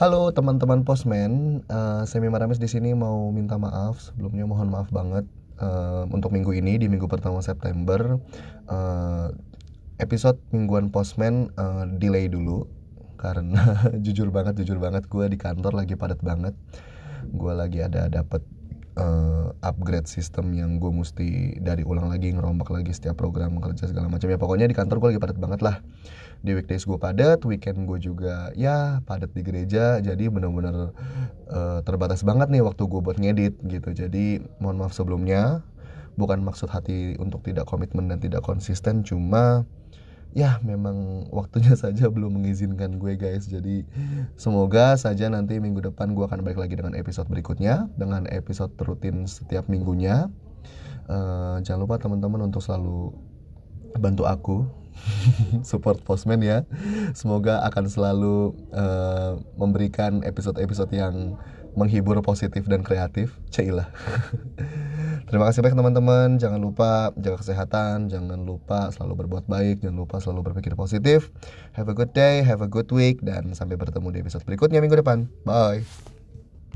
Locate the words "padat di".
29.08-29.40